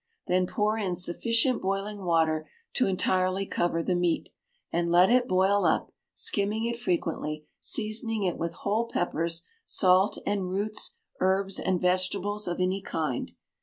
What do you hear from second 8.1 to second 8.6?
it with